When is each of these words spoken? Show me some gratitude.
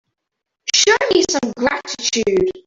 Show 0.73 0.95
me 1.13 1.23
some 1.31 1.53
gratitude. 1.55 2.49